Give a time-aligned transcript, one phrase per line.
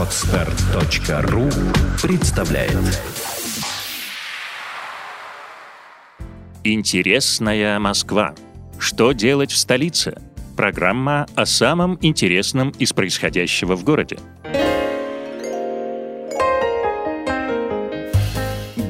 [0.00, 1.50] Отстар.ру
[2.00, 3.02] представляет
[6.64, 8.34] Интересная Москва.
[8.78, 10.18] Что делать в столице?
[10.56, 14.16] Программа о самом интересном из происходящего в городе.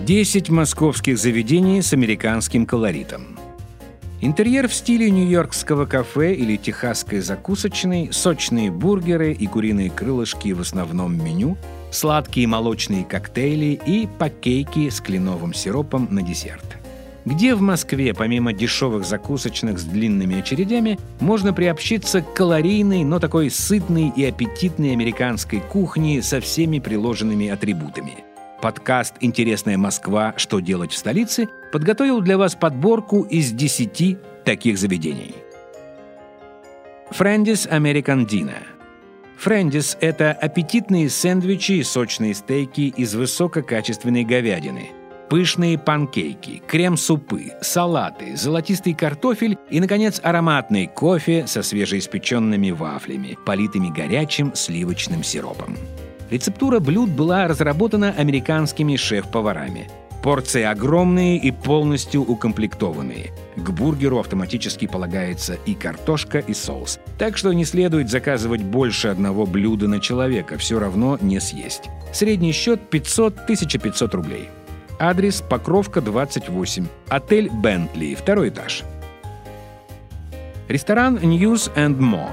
[0.06, 3.39] Десять московских заведений с американским колоритом.
[4.22, 11.16] Интерьер в стиле нью-йоркского кафе или техасской закусочной, сочные бургеры и куриные крылышки в основном
[11.24, 11.56] меню,
[11.90, 16.76] сладкие молочные коктейли и пакейки с кленовым сиропом на десерт.
[17.24, 23.50] Где в Москве, помимо дешевых закусочных с длинными очередями, можно приобщиться к калорийной, но такой
[23.50, 28.24] сытной и аппетитной американской кухне со всеми приложенными атрибутами–
[28.60, 30.34] Подкаст «Интересная Москва.
[30.36, 35.34] Что делать в столице» подготовил для вас подборку из 10 таких заведений.
[37.10, 38.62] Френдис American Dinner.
[39.38, 44.90] Френдис– это аппетитные сэндвичи и сочные стейки из высококачественной говядины,
[45.30, 54.54] пышные панкейки, крем-супы, салаты, золотистый картофель и, наконец, ароматный кофе со свежеиспеченными вафлями, политыми горячим
[54.54, 55.78] сливочным сиропом.
[56.30, 59.88] Рецептура блюд была разработана американскими шеф-поварами.
[60.22, 63.32] Порции огромные и полностью укомплектованные.
[63.56, 67.00] К бургеру автоматически полагается и картошка, и соус.
[67.18, 71.88] Так что не следует заказывать больше одного блюда на человека, все равно не съесть.
[72.12, 74.48] Средний счет 500-1500 рублей.
[74.98, 76.86] Адрес Покровка, 28.
[77.08, 78.82] Отель Бентли, второй этаж.
[80.68, 82.30] Ресторан News and More.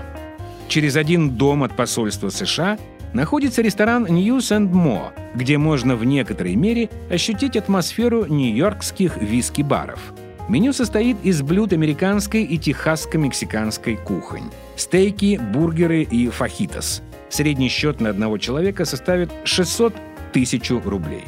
[0.68, 2.78] Через один дом от посольства США
[3.14, 10.14] находится ресторан News and Mo, где можно в некоторой мере ощутить атмосферу нью-йоркских виски-баров.
[10.50, 14.50] Меню состоит из блюд американской и техасско-мексиканской кухонь.
[14.78, 17.02] Стейки, бургеры и фахитос.
[17.30, 19.94] Средний счет на одного человека составит 600
[20.32, 21.26] тысяч рублей.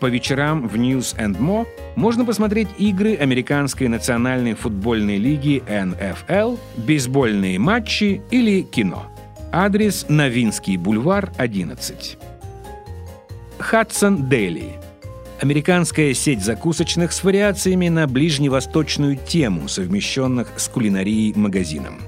[0.00, 7.58] По вечерам в News and Mo можно посмотреть игры Американской национальной футбольной лиги NFL, бейсбольные
[7.58, 9.09] матчи или кино.
[9.52, 12.18] Адрес Новинский бульвар, 11.
[13.58, 14.74] Хадсон Дели.
[15.40, 21.98] Американская сеть закусочных с вариациями на ближневосточную тему, совмещенных с кулинарией магазином.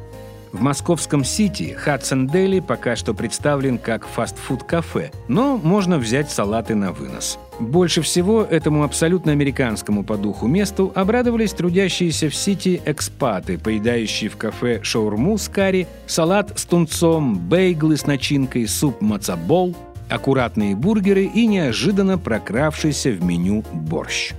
[0.53, 6.93] В московском Сити Хадсон Дели пока что представлен как фастфуд-кафе, но можно взять салаты на
[6.93, 7.41] вынос.
[7.63, 14.37] Больше всего этому абсолютно американскому по духу месту обрадовались трудящиеся в Сити экспаты, поедающие в
[14.37, 19.77] кафе шаурму с карри, салат с тунцом, бейглы с начинкой, суп мацабол,
[20.09, 24.33] аккуратные бургеры и неожиданно прокравшийся в меню борщ.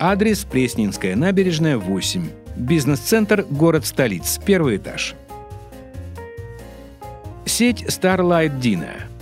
[0.00, 2.28] Адрес Пресненская набережная, 8.
[2.56, 5.14] Бизнес-центр «Город столиц», первый этаж–
[7.46, 9.13] Сеть Starlight Dinner.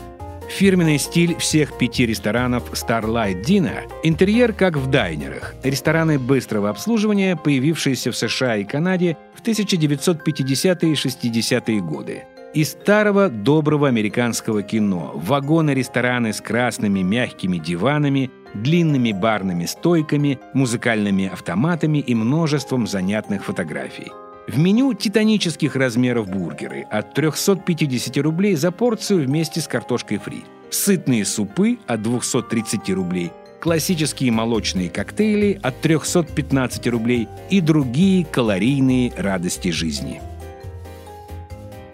[0.62, 5.56] Фирменный стиль всех пяти ресторанов Starlight Dinner– интерьер как в дайнерах.
[5.64, 12.22] Рестораны быстрого обслуживания, появившиеся в США и Канаде в 1950-е и 60-е годы.
[12.54, 21.98] Из старого доброго американского кино вагоны-рестораны с красными мягкими диванами, длинными барными стойками, музыкальными автоматами
[21.98, 24.12] и множеством занятных фотографий.
[24.48, 30.42] В меню титанических размеров бургеры от 350 рублей за порцию вместе с картошкой фри.
[30.68, 39.70] Сытные супы от 230 рублей, классические молочные коктейли от 315 рублей и другие калорийные радости
[39.70, 40.20] жизни.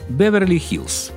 [0.08, 1.12] Беверли-Хиллз.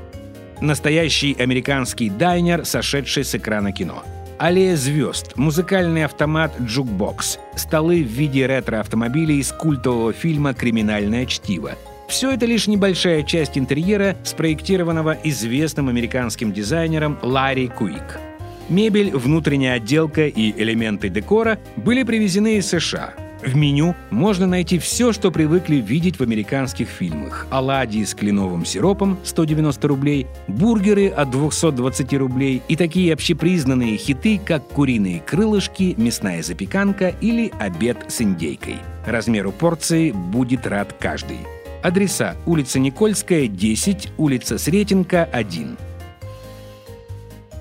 [0.60, 4.04] Настоящий американский дайнер, сошедший с экрана кино–
[4.42, 11.74] Аллея звезд, музыкальный автомат «Jukebox», столы в виде ретро-автомобилей из культового фильма «Криминальное чтиво».
[12.10, 18.20] Все это лишь небольшая часть интерьера, спроектированного известным американским дизайнером Ларри Куик.
[18.68, 23.14] Мебель, внутренняя отделка и элементы декора были привезены из США–
[23.44, 27.48] в меню можно найти все, что привыкли видеть в американских фильмах.
[27.50, 34.68] Оладьи с кленовым сиропом 190 рублей, бургеры от 220 рублей и такие общепризнанные хиты, как
[34.68, 38.78] куриные крылышки, мясная запеканка или обед с индейкой.
[39.06, 41.40] Размеру порции будет рад каждый.
[41.82, 45.78] Адреса улица Никольская, 10, улица Сретенка, 1.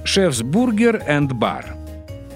[0.05, 1.77] Chef's Burger and Bar.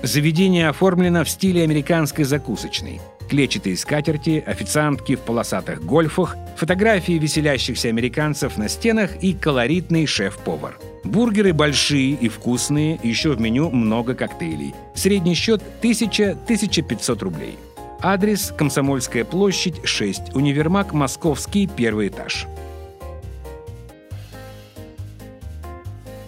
[0.02, 8.56] Заведение оформлено в стиле американской закусочной– клетчатые скатерти, официантки в полосатых гольфах, фотографии веселящихся американцев
[8.56, 10.78] на стенах и колоритный шеф-повар.
[11.04, 14.74] Бургеры большие и вкусные, еще в меню много коктейлей.
[14.94, 17.58] Средний счет 1000-1500 рублей.
[18.00, 22.46] Адрес Комсомольская площадь, 6, универмаг Московский, первый этаж.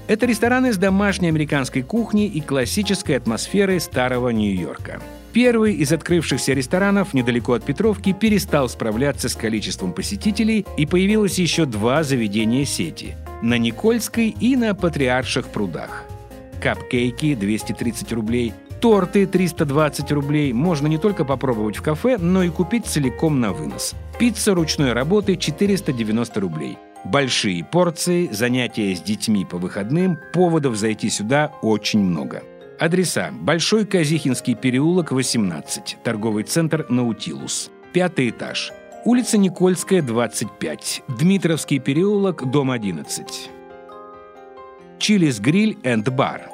[0.09, 5.03] Это рестораны с домашней американской кухней и классической атмосферой старого Нью-Йорка.
[5.37, 11.67] Первый из открывшихся ресторанов недалеко от Петровки перестал справляться с количеством посетителей, и появилось еще
[11.67, 16.05] два заведения сети– на Никольской и на Патриарших прудах.
[16.63, 22.87] Капкейки– 230 рублей, торты– 320 рублей можно не только попробовать в кафе, но и купить
[22.87, 23.93] целиком на вынос.
[24.19, 26.79] Пицца ручной работы– 490 рублей.
[27.05, 32.43] Большие порции, занятия с детьми по выходным, поводов зайти сюда очень много–
[32.79, 33.31] Адреса.
[33.33, 35.99] Большой Казихинский переулок, 18.
[36.03, 37.71] Торговый центр «Наутилус».
[37.93, 38.73] Пятый этаж.
[39.05, 41.03] Улица Никольская, 25.
[41.09, 43.51] Дмитровский переулок, дом 11.
[44.99, 46.51] Chili's Grill and Bar.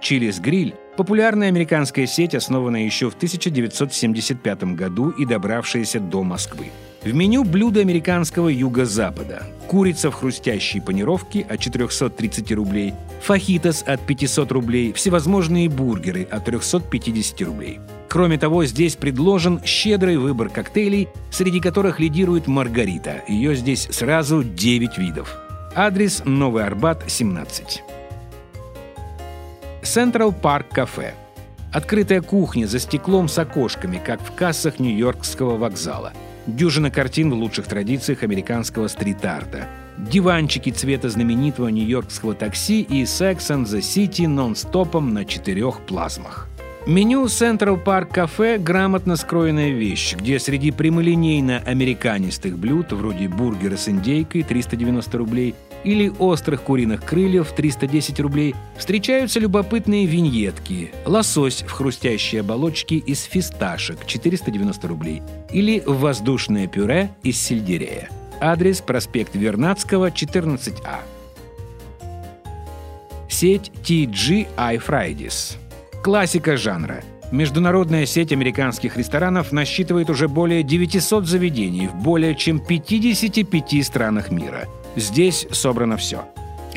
[0.00, 6.66] Chili's Grill– популярная американская сеть, основанная еще в 1975 году и добравшаяся до Москвы.
[7.04, 9.42] В меню блюда американского юго-запада.
[9.68, 17.42] Курица в хрустящей панировке от 430 рублей, фахитос от 500 рублей, всевозможные бургеры от 350
[17.42, 17.80] рублей.
[18.08, 23.22] Кроме того, здесь предложен щедрый выбор коктейлей, среди которых лидирует Маргарита.
[23.28, 25.36] Ее здесь сразу 9 видов.
[25.74, 27.82] Адрес Новый Арбат, 17.
[29.82, 31.12] Central Park Cafe.
[31.70, 36.14] Открытая кухня за стеклом с окошками, как в кассах Нью-Йоркского вокзала–
[36.46, 39.66] Дюжина картин в лучших традициях американского стрит-арта.
[39.96, 46.48] Диванчики цвета знаменитого нью-йоркского такси и Sex and the City нон-стопом на четырех плазмах.
[46.86, 54.42] Меню Central Park Cafe– грамотно скроенная вещь, где среди прямолинейно-американистых блюд, вроде бургера с индейкой
[54.42, 55.54] 390 рублей
[55.84, 60.92] или острых куриных крыльев 310 рублей, встречаются любопытные виньетки.
[61.04, 68.08] Лосось в хрустящей оболочке из фисташек 490 рублей или воздушное пюре из сельдерея.
[68.40, 71.00] Адрес проспект Вернадского, 14А.
[73.28, 75.56] Сеть TGI Fridays.
[76.02, 77.02] Классика жанра.
[77.32, 84.68] Международная сеть американских ресторанов насчитывает уже более 900 заведений в более чем 55 странах мира.
[84.96, 86.24] Здесь собрано все.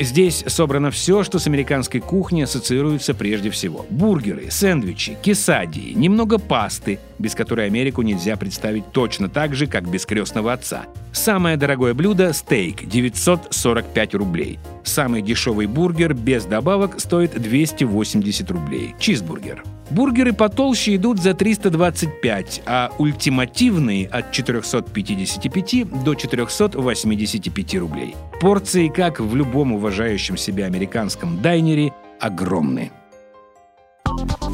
[0.00, 3.84] Здесь собрано все, что с американской кухней ассоциируется прежде всего.
[3.90, 10.06] Бургеры, сэндвичи, кесадии, немного пасты, без которой Америку нельзя представить точно так же, как без
[10.06, 10.86] крестного отца.
[11.12, 14.58] Самое дорогое блюдо– стейк– 945 рублей.
[14.84, 18.94] Самый дешевый бургер без добавок стоит 280 рублей.
[18.98, 19.62] Чизбургер.
[19.90, 28.14] Бургеры потолще идут за 325, а ультимативные от 455 до 485 рублей.
[28.40, 32.92] Порции, как в любом уважающем себя американском дайнере, огромны.